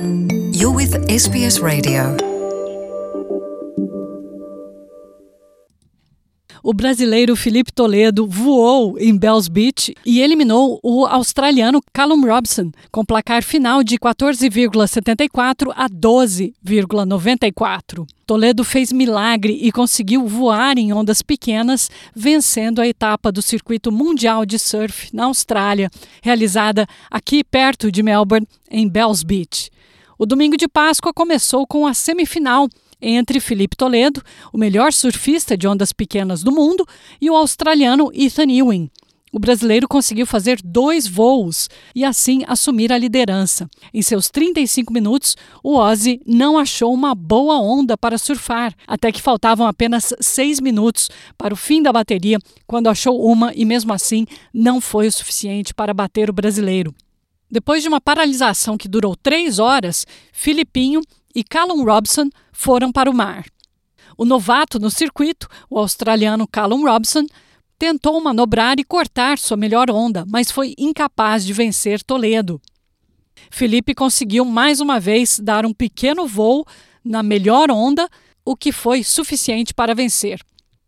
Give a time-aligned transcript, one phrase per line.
[0.00, 2.16] You're with SBS Radio.
[6.62, 13.04] O brasileiro Felipe Toledo voou em Bells Beach e eliminou o australiano Callum Robson com
[13.04, 18.06] placar final de 14,74 a 12,94.
[18.26, 24.46] Toledo fez milagre e conseguiu voar em ondas pequenas, vencendo a etapa do Circuito Mundial
[24.46, 25.90] de Surf na Austrália,
[26.22, 29.70] realizada aqui perto de Melbourne, em Bells Beach.
[30.20, 32.68] O domingo de Páscoa começou com a semifinal
[33.00, 36.86] entre Felipe Toledo, o melhor surfista de ondas pequenas do mundo,
[37.18, 38.90] e o australiano Ethan Ewing.
[39.32, 43.66] O brasileiro conseguiu fazer dois voos e assim assumir a liderança.
[43.94, 49.22] Em seus 35 minutos, o Ozzy não achou uma boa onda para surfar, até que
[49.22, 51.08] faltavam apenas seis minutos
[51.38, 55.72] para o fim da bateria, quando achou uma e mesmo assim não foi o suficiente
[55.72, 56.94] para bater o brasileiro.
[57.50, 61.00] Depois de uma paralisação que durou três horas, Filipinho
[61.34, 63.44] e Callum Robson foram para o mar.
[64.16, 67.26] O novato no circuito, o australiano Callum Robson,
[67.78, 72.60] tentou manobrar e cortar sua melhor onda, mas foi incapaz de vencer Toledo.
[73.50, 76.66] Felipe conseguiu mais uma vez dar um pequeno voo
[77.02, 78.08] na melhor onda,
[78.44, 80.40] o que foi suficiente para vencer.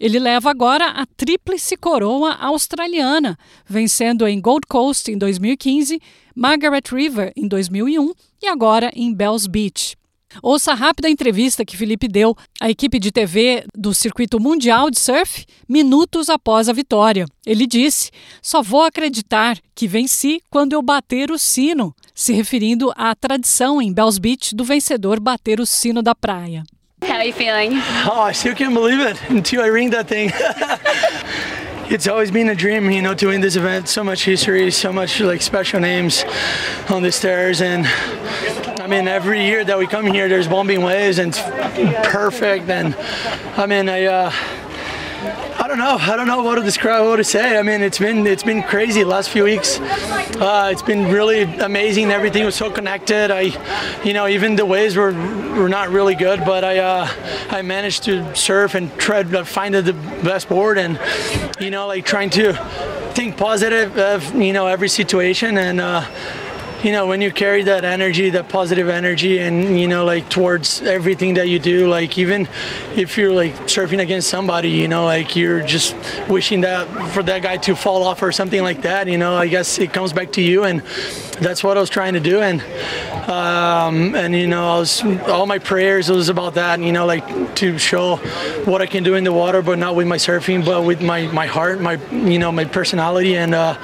[0.00, 6.00] Ele leva agora a tríplice coroa australiana, vencendo em Gold Coast em 2015,
[6.34, 9.96] Margaret River em 2001 e agora em Bells Beach.
[10.42, 15.00] Ouça a rápida entrevista que Felipe deu à equipe de TV do Circuito Mundial de
[15.00, 17.26] Surf minutos após a vitória.
[17.46, 18.10] Ele disse:
[18.42, 23.92] Só vou acreditar que venci quando eu bater o sino, se referindo à tradição em
[23.92, 26.62] Bells Beach do vencedor bater o sino da praia.
[27.02, 27.72] How are you feeling?
[27.74, 30.30] Oh, I still can't believe it until I ring that thing.
[31.92, 33.88] it's always been a dream, you know, doing this event.
[33.88, 36.24] So much history, so much like special names
[36.90, 37.86] on the stairs, and
[38.80, 42.68] I mean, every year that we come here, there's bombing waves and it's perfect.
[42.68, 42.94] And
[43.56, 44.04] I mean, I.
[44.04, 44.32] Uh,
[45.68, 45.98] I don't know.
[46.00, 47.58] I don't know what to describe, what to say.
[47.58, 49.78] I mean, it's been it's been crazy last few weeks.
[49.78, 52.10] Uh, it's been really amazing.
[52.10, 53.30] Everything was so connected.
[53.30, 53.52] I,
[54.02, 57.08] you know, even the waves were were not really good, but I uh,
[57.50, 60.98] I managed to surf and try to find the best board, and
[61.60, 62.54] you know, like trying to
[63.12, 65.82] think positive of you know every situation and.
[65.82, 66.06] Uh,
[66.82, 70.80] you know when you carry that energy that positive energy and you know like towards
[70.82, 72.48] everything that you do like even
[72.94, 75.96] if you're like surfing against somebody you know like you're just
[76.28, 79.48] wishing that for that guy to fall off or something like that you know i
[79.48, 80.80] guess it comes back to you and
[81.40, 82.62] that's what i was trying to do and
[83.28, 87.78] um, and you know was all my prayers was about that you know like to
[87.78, 88.16] show
[88.64, 91.26] what i can do in the water but not with my surfing but with my
[91.28, 93.76] my heart my you know my personality and uh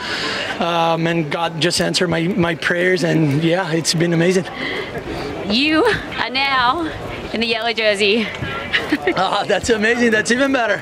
[0.61, 4.45] um, and god just answered my my prayers and yeah, it's been amazing.
[5.47, 6.87] You are now
[7.33, 8.27] in the yellow jersey.
[9.17, 10.11] Oh, that's amazing.
[10.11, 10.79] That's even better.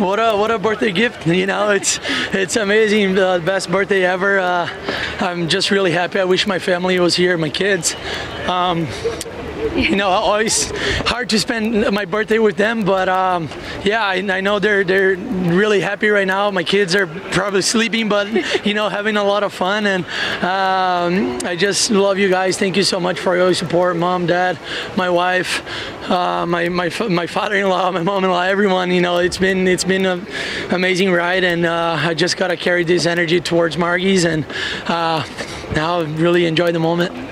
[0.00, 1.26] What a what a birthday gift.
[1.26, 2.00] You know, it's
[2.32, 3.14] it's amazing.
[3.14, 4.38] The uh, best birthday ever.
[4.38, 4.68] Uh,
[5.20, 6.18] I'm just really happy.
[6.18, 7.94] I wish my family was here, my kids.
[8.46, 8.86] Um,
[9.76, 10.70] you know, always
[11.06, 13.48] hard to spend my birthday with them, but um,
[13.84, 16.50] yeah, I, I, know they're they're really happy right now.
[16.50, 20.04] My kids are probably sleeping, but you know, having a lot of fun, and
[20.44, 22.58] um, I just love you guys.
[22.58, 24.58] Thank you so much for your support, mom, dad,
[24.94, 25.62] my wife,
[26.10, 28.90] uh, my my my father-in-law, my mom-in-law, everyone.
[28.90, 30.26] You know, it's been it's been an
[30.70, 34.44] amazing ride, and uh, I just gotta carry this energy towards Margie's, and
[34.86, 35.26] uh,
[35.74, 37.31] now really enjoy the moment.